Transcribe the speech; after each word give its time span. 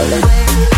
Away. 0.00 0.73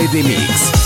Friday 0.00 0.22
Mix. 0.22 0.79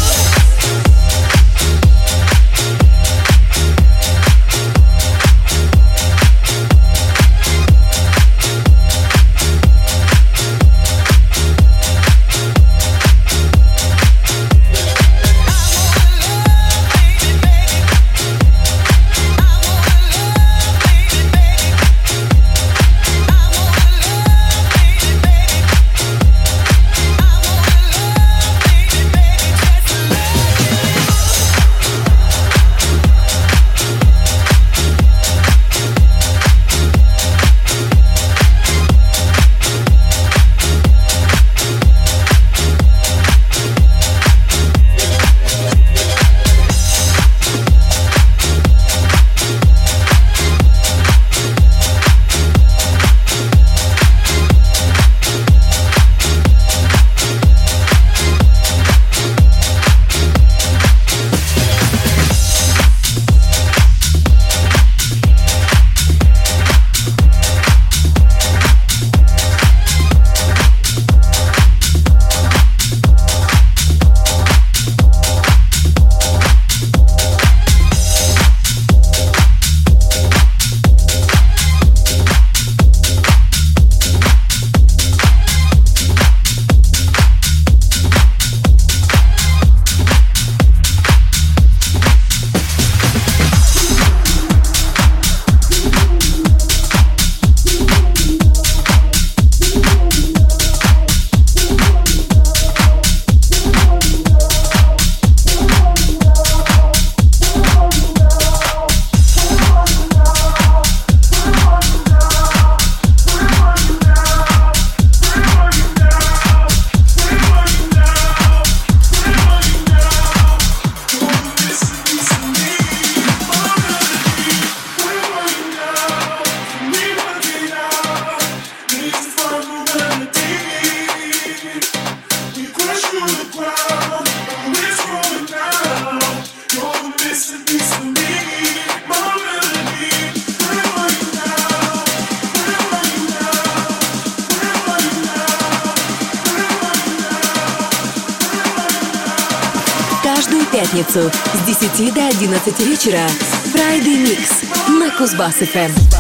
вечера 153.04 153.28
Friday 153.74 154.24
Mix 154.24 154.66
на 154.90 155.10
Кузбасс-ФМ. 155.10 156.13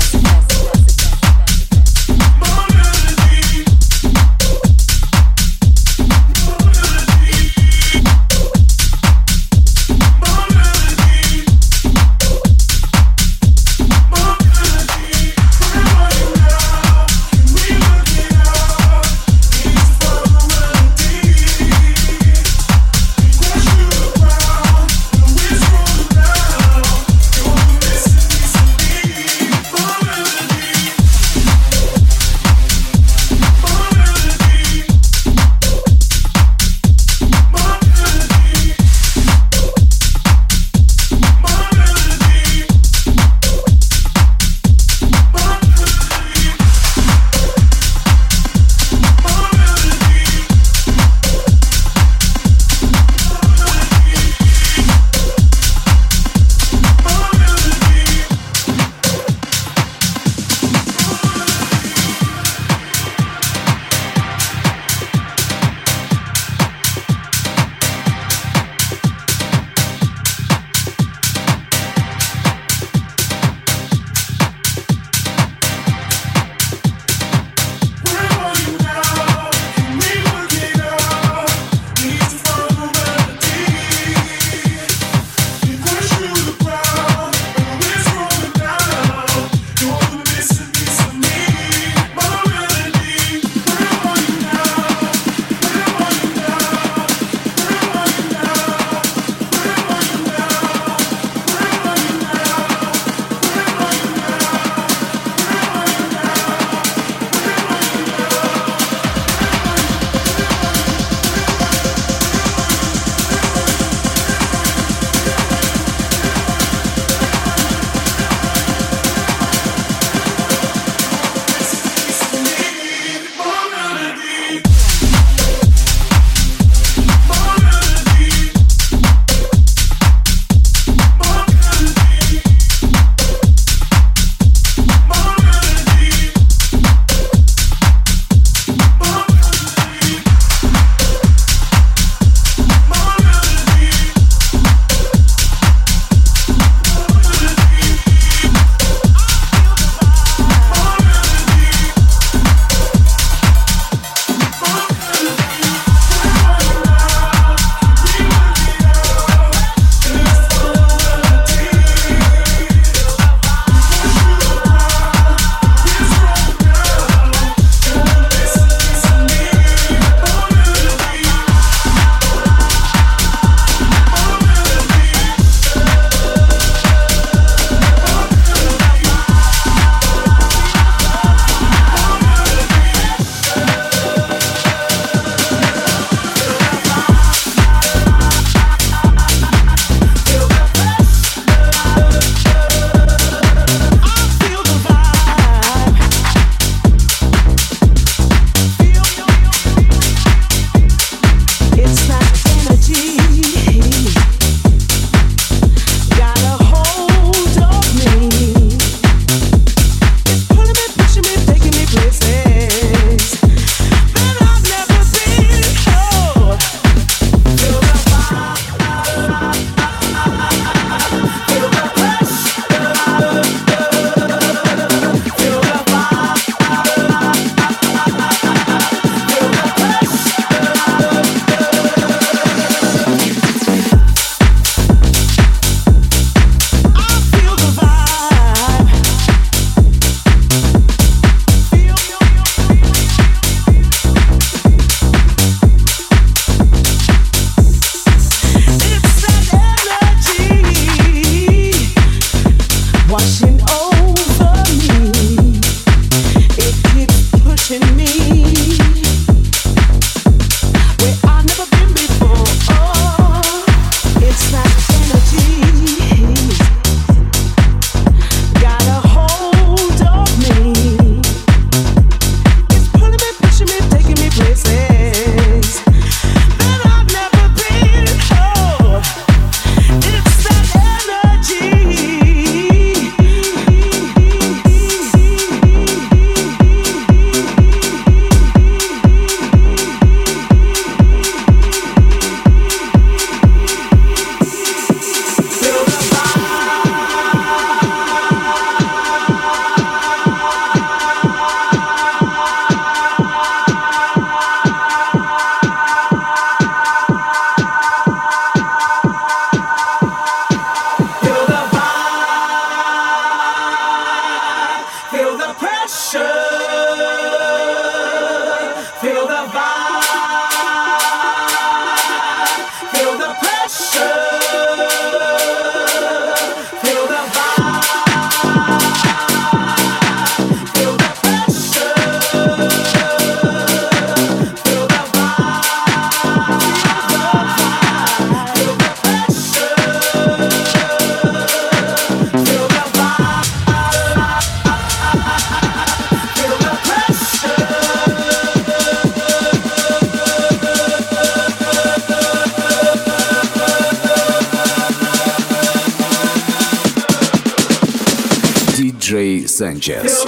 Sanchez. 359.54 360.24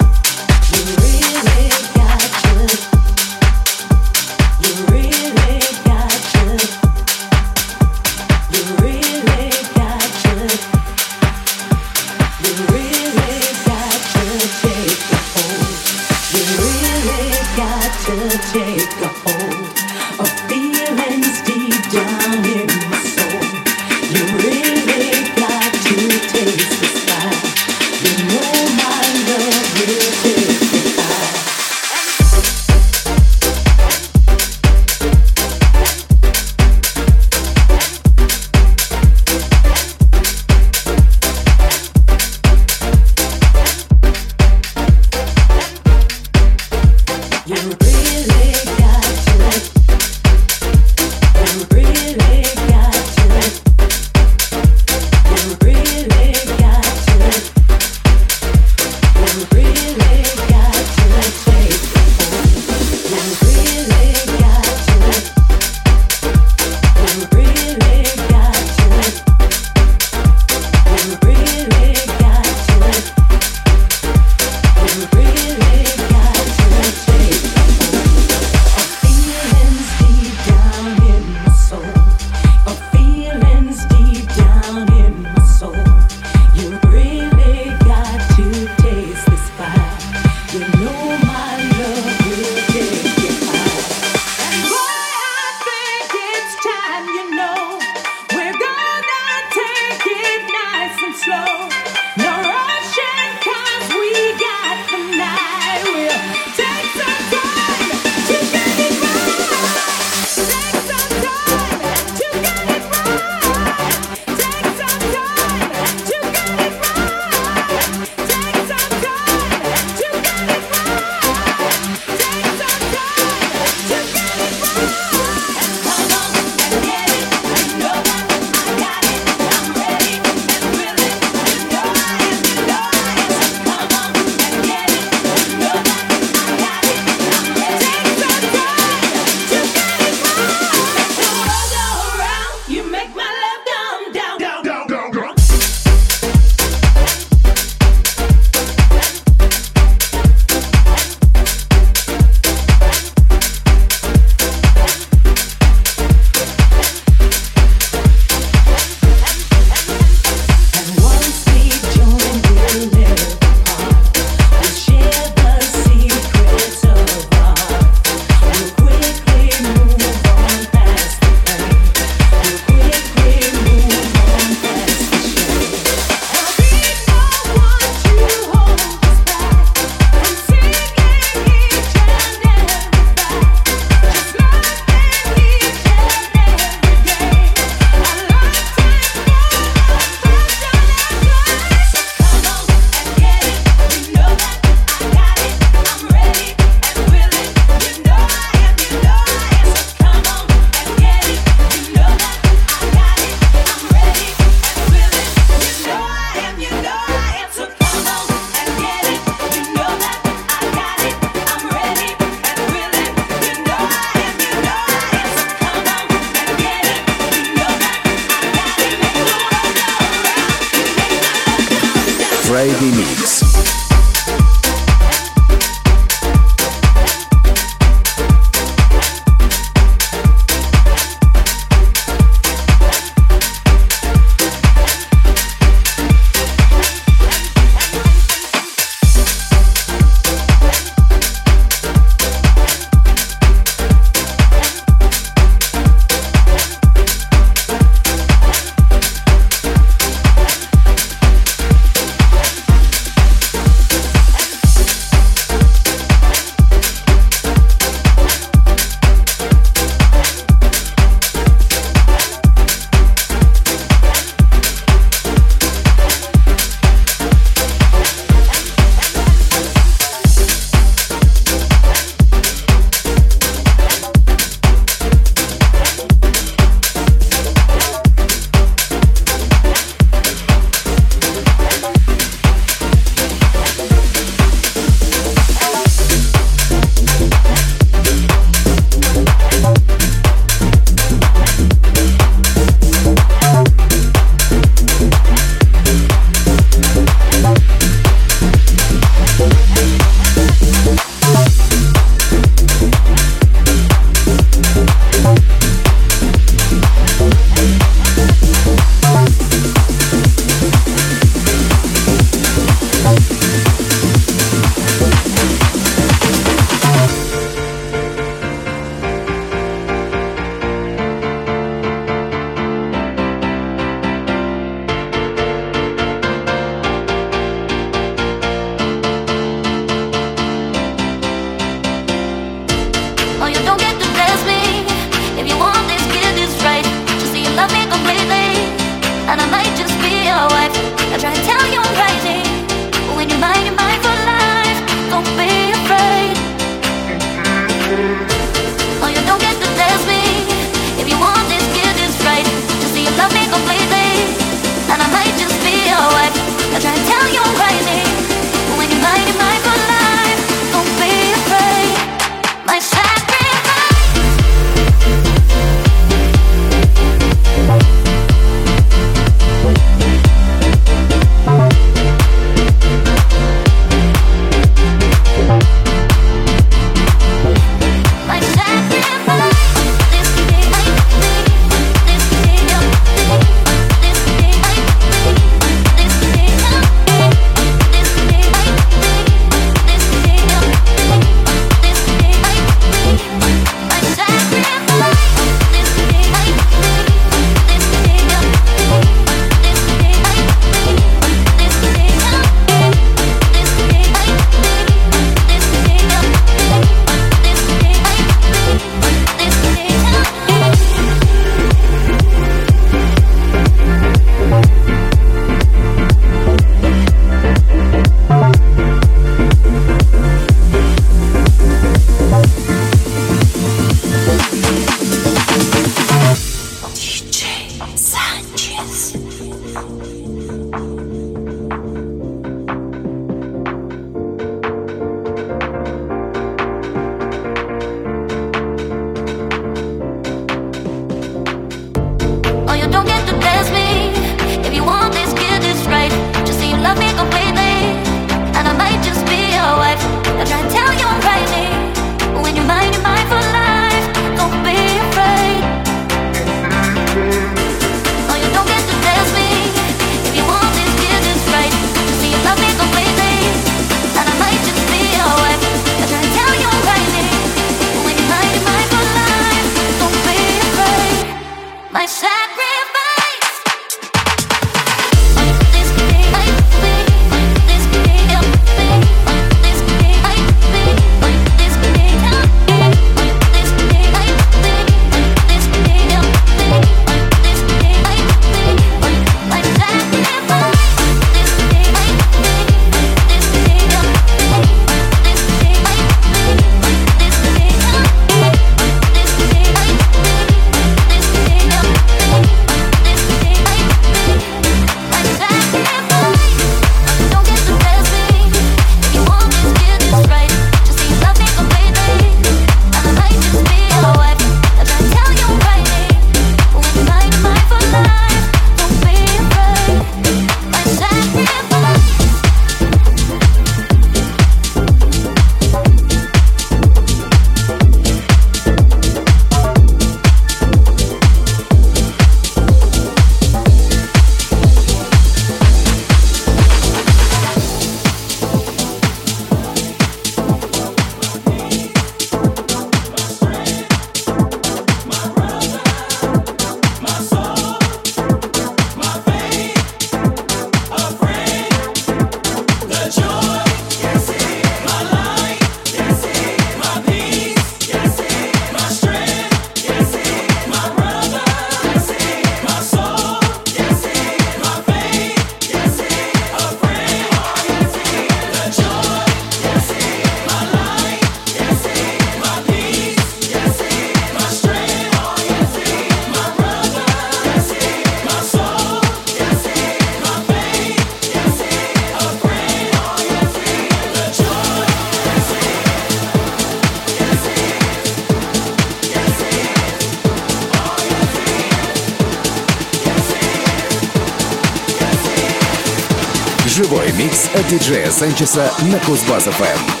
Диджея 597.71 598.11
Санчеса 598.11 598.69
на 598.81 598.97
Кузбасс-ФМ. 598.97 600.00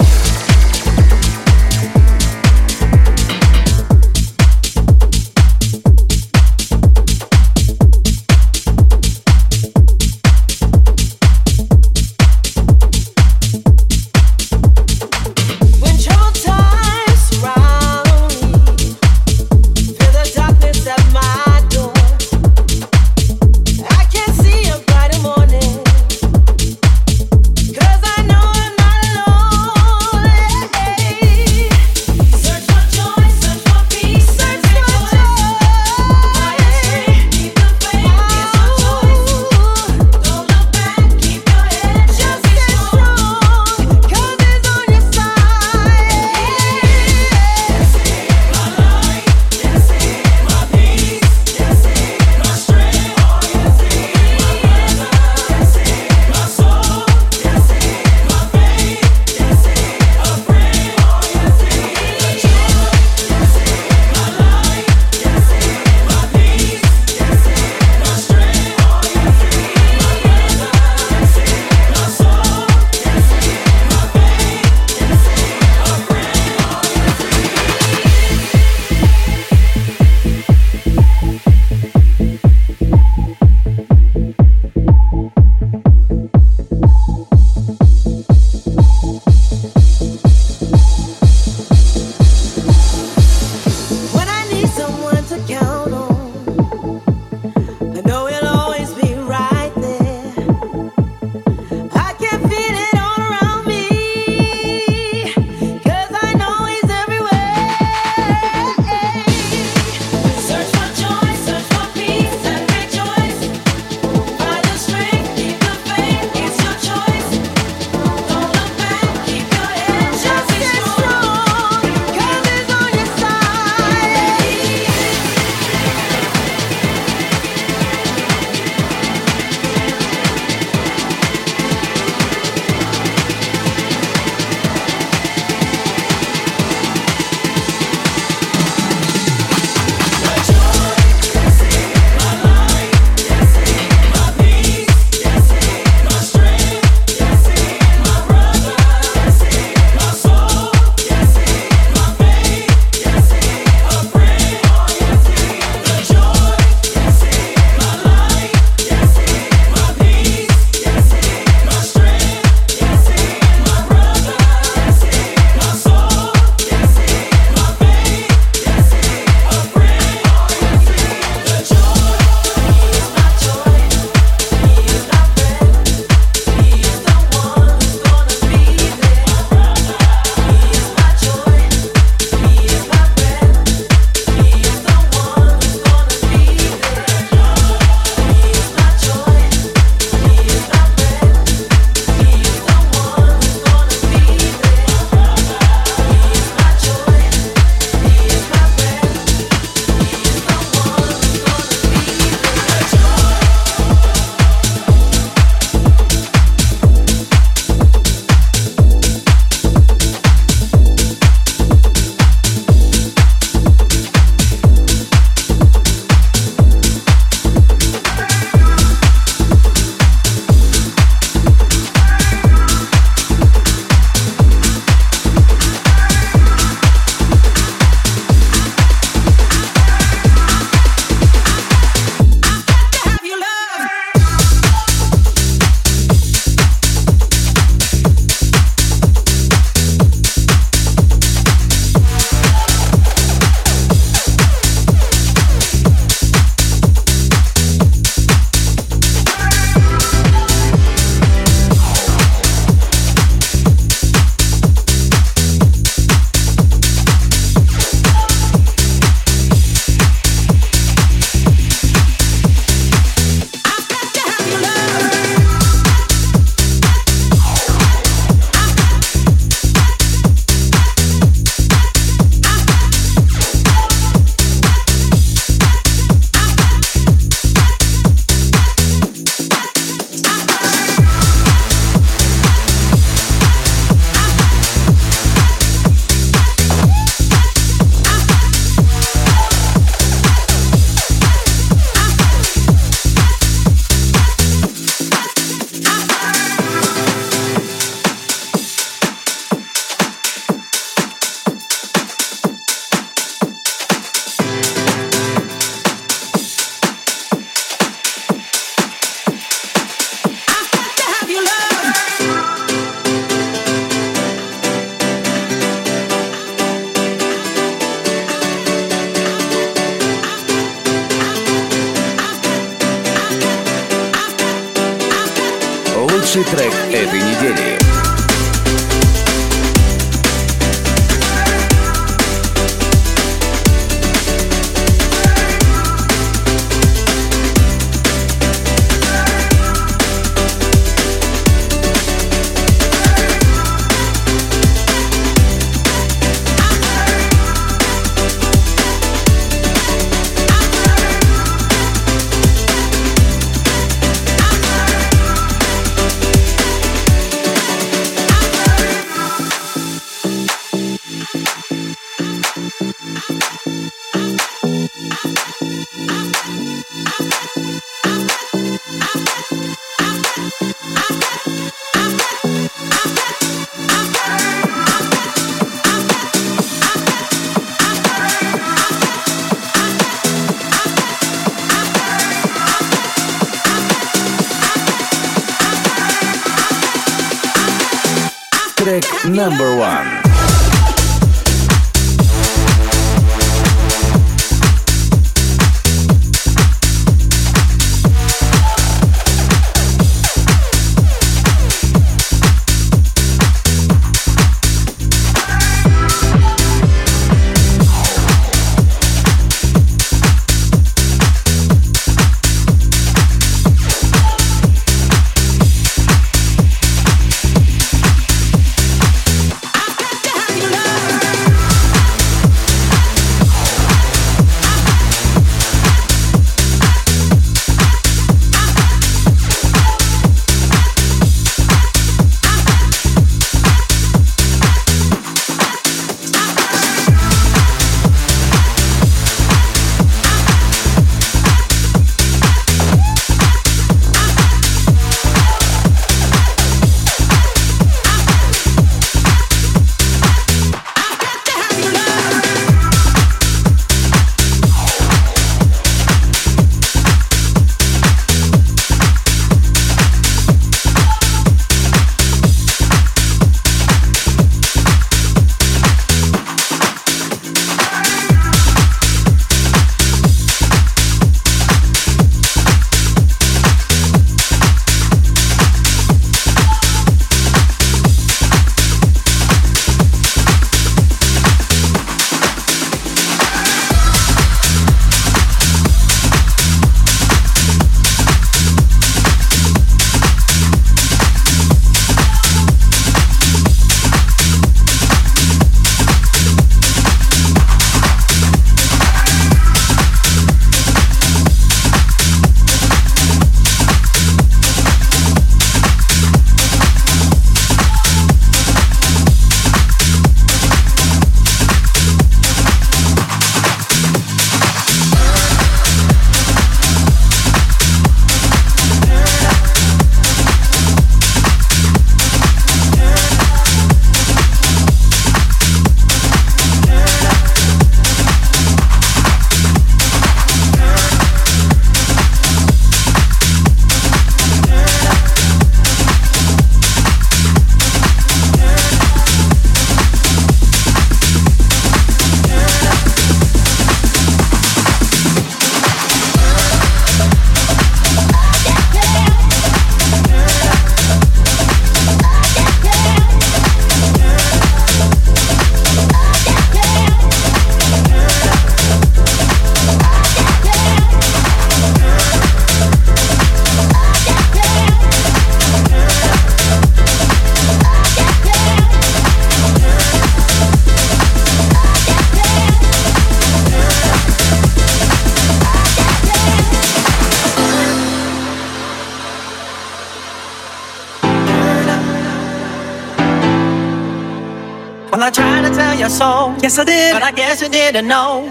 Did, 587.11 587.19
but 587.19 587.23
I 587.23 587.31
guess 587.31 587.61
you 587.61 587.69
didn't 587.69 588.07
know. 588.07 588.47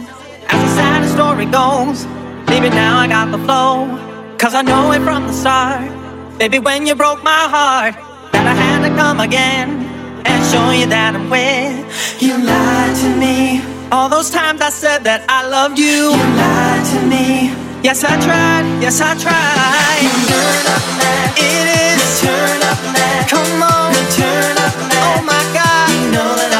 As 0.49 0.61
the 0.63 0.71
sad 0.77 1.09
story 1.17 1.47
goes, 1.47 2.05
baby, 2.47 2.69
now 2.71 2.99
I 2.99 3.07
got 3.09 3.31
the 3.31 3.39
flow. 3.39 3.89
Cause 4.39 4.55
I 4.55 4.63
know 4.63 4.93
it 4.93 5.03
from 5.03 5.27
the 5.27 5.33
start. 5.33 5.89
Baby, 6.39 6.59
when 6.59 6.87
you 6.87 6.95
broke 6.95 7.23
my 7.23 7.45
heart, 7.57 7.95
that 8.33 8.47
I 8.47 8.55
had 8.55 8.81
to 8.89 8.91
come 8.97 9.21
again 9.21 9.85
and 10.25 10.39
show 10.51 10.71
you 10.71 10.87
that 10.87 11.15
I'm 11.15 11.29
with. 11.29 12.23
You 12.23 12.39
lied 12.39 12.97
to 13.05 13.11
me. 13.17 13.61
All 13.93 14.09
those 14.09 14.31
times 14.31 14.61
I 14.61 14.71
said 14.71 15.05
that 15.05 15.25
I 15.29 15.47
loved 15.47 15.79
you. 15.79 16.17
You 16.17 16.31
lied 16.41 16.85
to 16.93 17.01
me. 17.13 17.53
Yes, 17.83 18.05
I 18.05 18.17
tried. 18.21 18.65
Yes, 18.81 19.01
I 19.01 19.13
tried. 19.17 20.01
You 20.05 20.13
turn 20.29 20.65
up 20.77 20.85
now. 21.01 21.33
It 21.37 21.67
is. 21.85 22.01
You 22.01 22.29
turn 22.29 22.61
up 22.65 22.81
now. 22.97 23.29
Come 23.29 23.61
on. 23.61 23.89
You 23.97 24.05
turn 24.21 24.57
up 24.57 24.77
now. 24.89 25.05
Oh 25.05 25.21
my 25.25 25.45
God. 25.57 25.89
You 25.93 26.13
know 26.13 26.31
that 26.41 26.53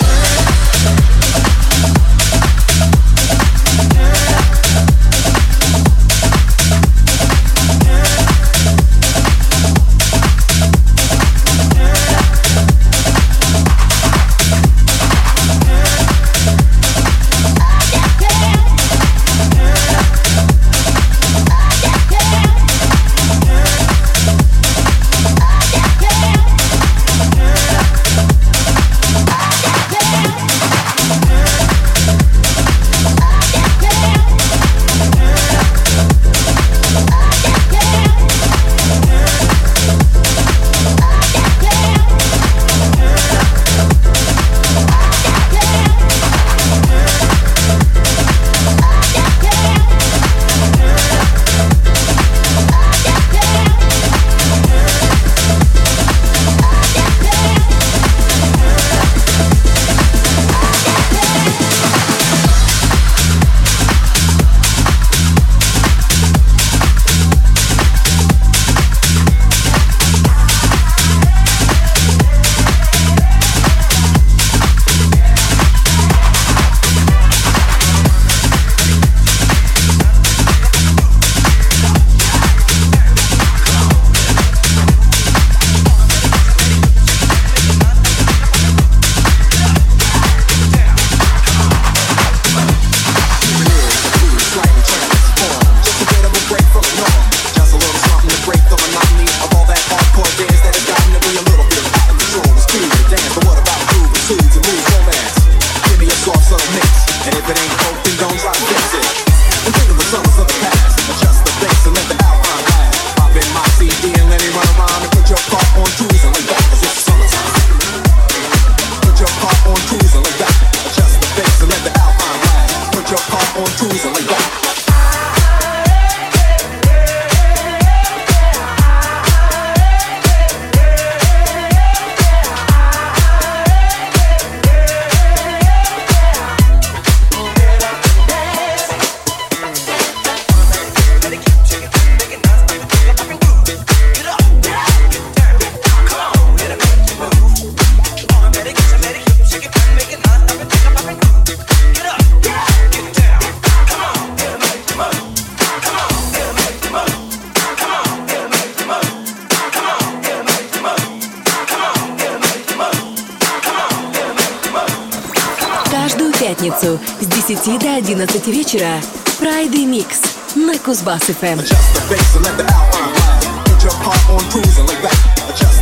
10 167.55 167.79
до 167.79 167.97
11 167.97 168.47
вечера 168.47 169.01
Friday 169.37 169.85
Mix 169.85 170.15
на 170.55 170.79
Кузбасс 170.79 171.23
ФМ. 171.23 171.59
Adjust 171.59 171.93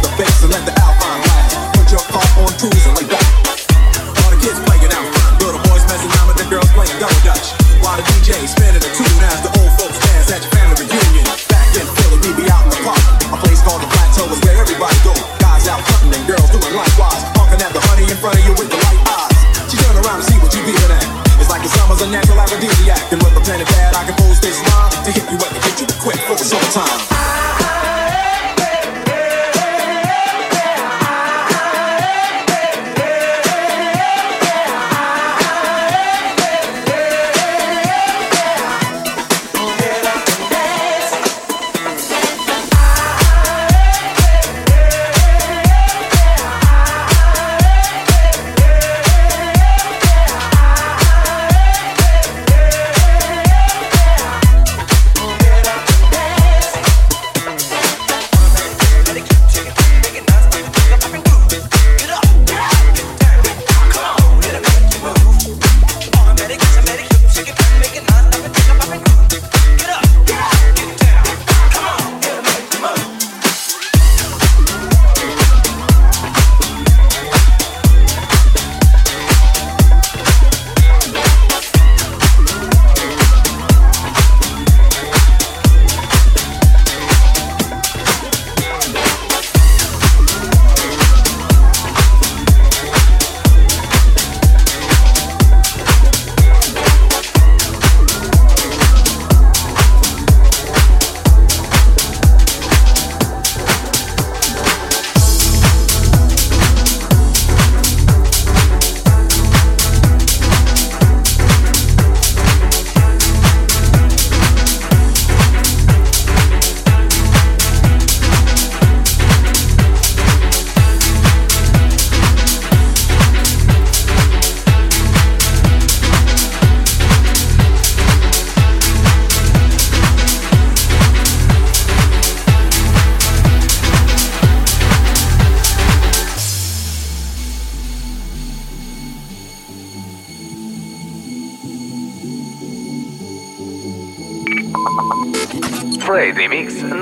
the 0.02 0.10
bass 0.18 0.44
and 0.44 0.52
let 0.52 0.66
the 0.66 0.79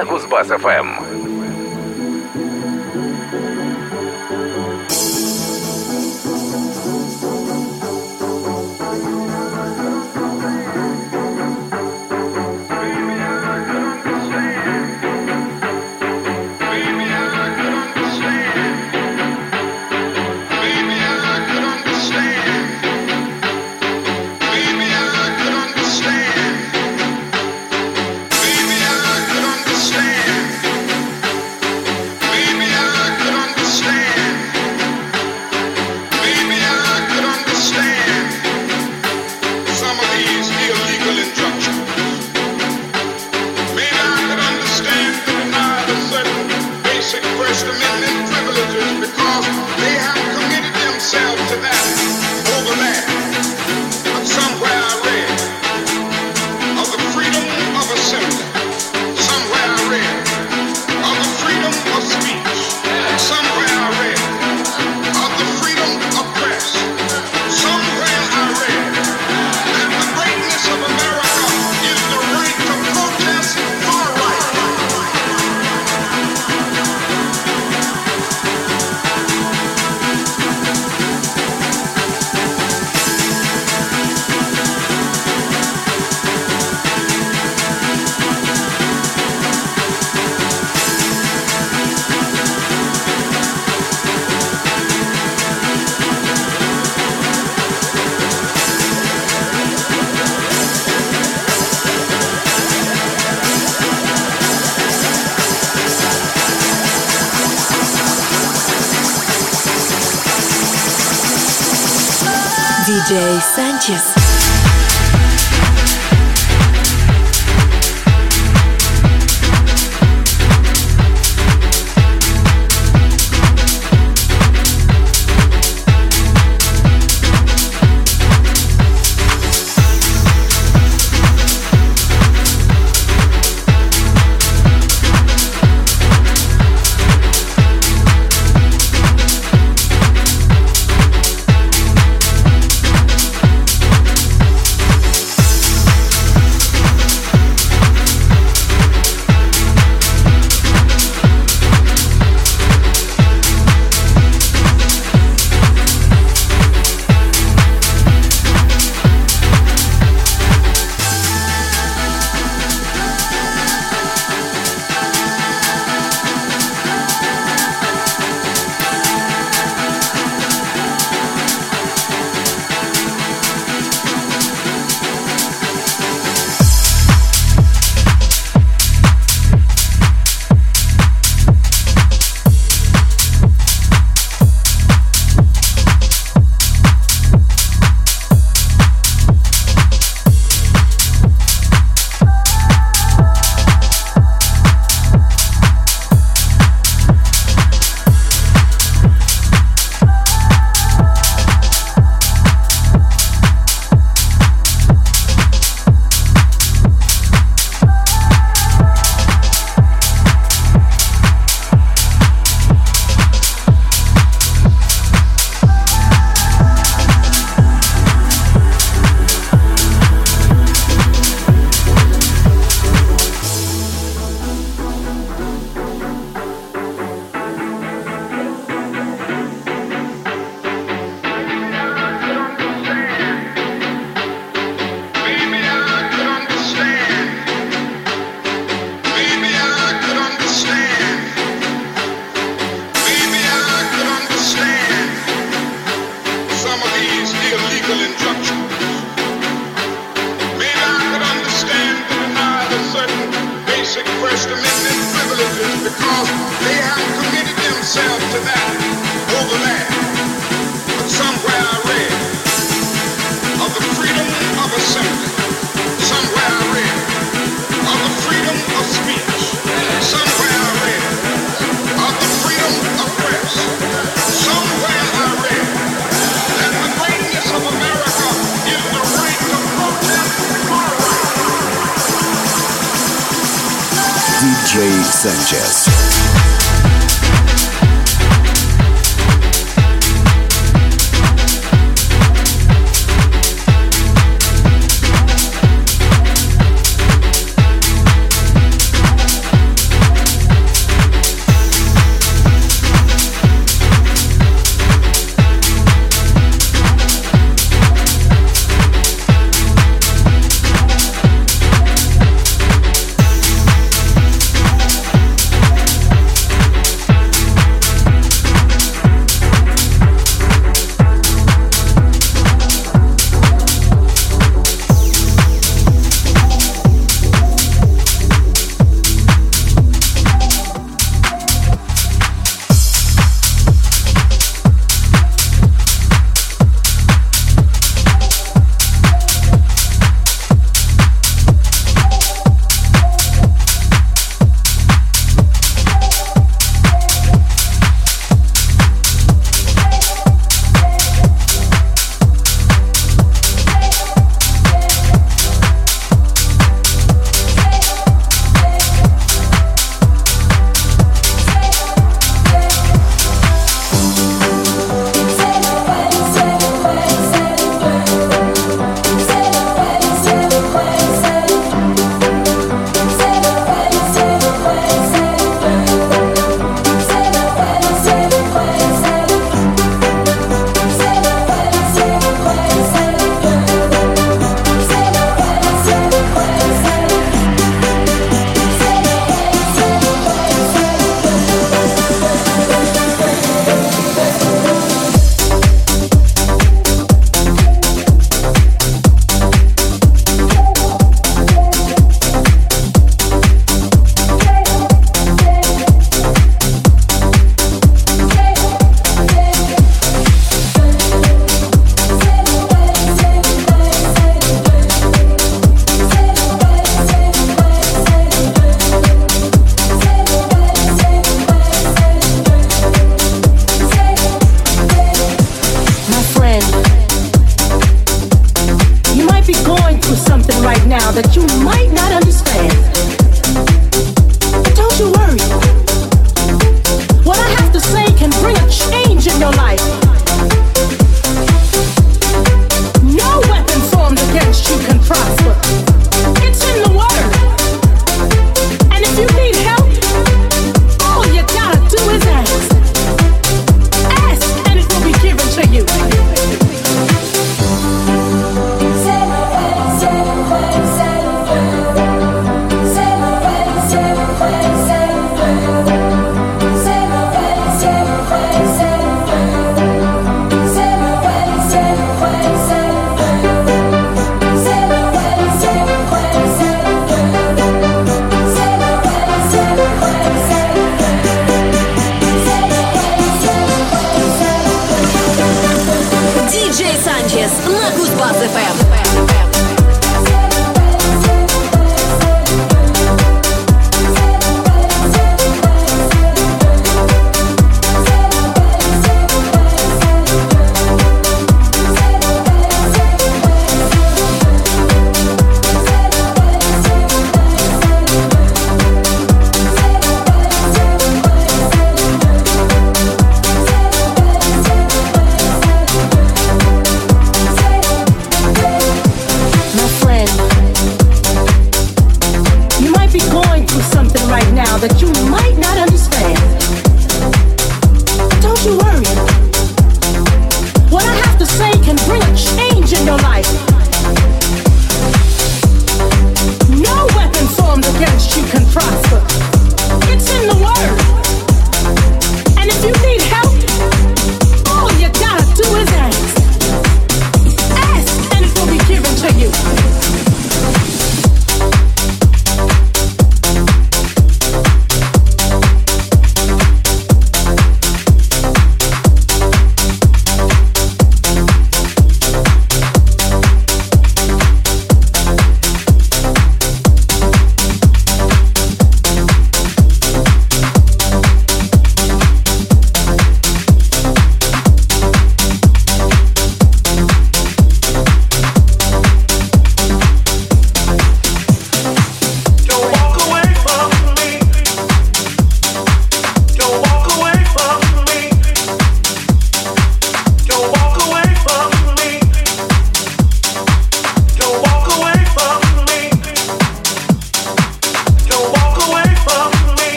на 0.00 0.06
Кузбасс-ФМ. 0.06 0.99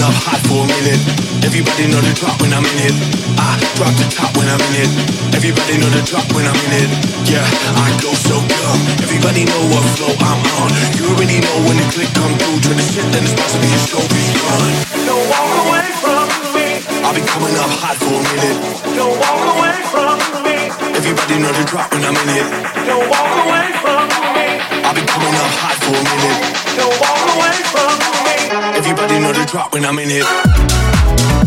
up 0.00 0.16
hot 0.16 0.40
for 0.48 0.64
a 0.64 0.68
minute. 0.68 1.00
Everybody 1.44 1.88
know 1.88 2.00
the 2.00 2.12
drop 2.16 2.40
when 2.40 2.52
I'm 2.52 2.64
in 2.64 2.78
it. 2.88 2.96
I 3.36 3.56
drop 3.76 3.92
the 4.00 4.08
top 4.08 4.32
when 4.36 4.48
I'm 4.48 4.60
in 4.72 4.84
it. 4.84 4.90
Everybody 5.36 5.76
know 5.76 5.88
the 5.92 6.00
drop 6.08 6.24
when 6.32 6.44
I'm 6.48 6.56
in 6.68 6.72
it. 6.84 6.90
Yeah, 7.28 7.44
I 7.76 7.88
go 8.00 8.12
so 8.16 8.40
dumb. 8.40 8.80
Everybody 9.04 9.44
know 9.44 9.62
what 9.68 9.84
flow 9.96 10.12
I'm 10.16 10.40
on. 10.60 10.72
You 10.96 11.04
already 11.12 11.40
know 11.44 11.56
when 11.68 11.76
the 11.76 11.86
click 11.92 12.10
come 12.16 12.32
through. 12.40 12.64
Turn 12.64 12.76
the 12.80 12.84
shit, 12.84 13.06
then 13.12 13.24
it's 13.24 13.36
supposed 13.36 13.54
to 13.56 13.60
be 13.60 13.70
a 13.70 13.80
show 13.84 14.04
begun. 14.08 14.68
Don't 15.04 15.26
walk 15.28 15.52
away 15.68 15.88
from 16.00 16.26
me. 16.56 16.66
I'll 17.04 17.16
be 17.16 17.24
coming 17.24 17.54
up 17.60 17.72
hot 17.80 17.96
for 18.00 18.16
a 18.16 18.22
minute. 18.24 18.58
Don't 18.96 19.16
walk 19.20 19.40
away 19.52 19.78
from 19.92 20.16
me. 20.44 20.56
Everybody 20.96 21.34
know 21.44 21.52
the 21.52 21.64
drop 21.68 21.92
when 21.92 22.04
I'm 22.08 22.16
in 22.24 22.28
it. 22.40 22.46
Don't 22.88 23.04
walk 23.04 23.30
away 23.44 23.68
from 23.84 24.08
me. 24.08 24.29
I've 24.84 24.94
been 24.94 25.06
coming 25.06 25.34
up 25.34 25.52
hot 25.60 25.76
for 25.82 25.92
a 25.92 26.02
minute. 26.02 26.40
Don't 26.76 26.96
walk 27.00 27.20
away 27.36 27.56
from 27.68 27.92
me. 28.24 28.36
Everybody 28.78 29.20
know 29.20 29.32
the 29.32 29.44
drop 29.46 29.72
when 29.72 29.84
I'm 29.84 29.98
in 29.98 30.08
it. 30.10 31.39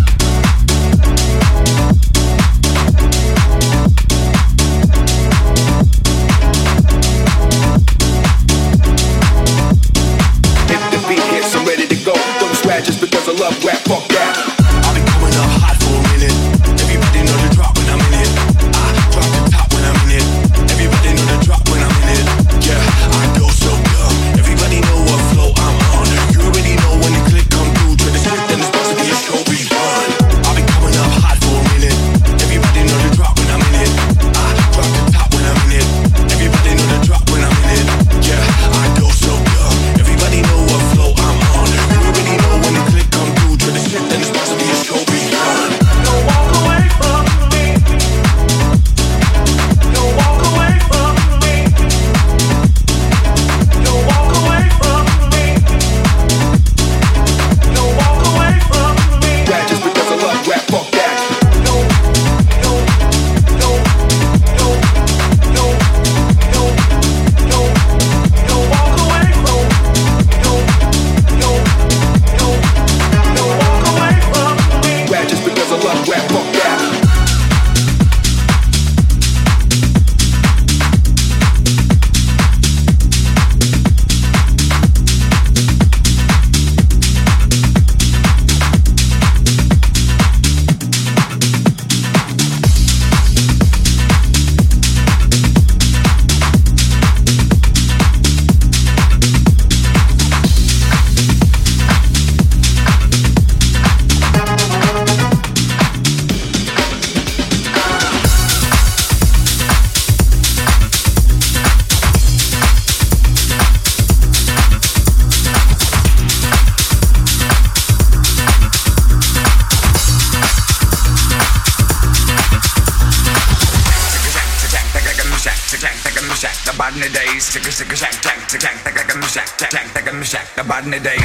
in 130.86 130.92
the 130.92 131.00
day. 131.00 131.23